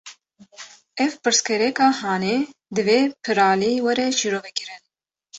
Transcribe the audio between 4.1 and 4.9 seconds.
şîrovekirin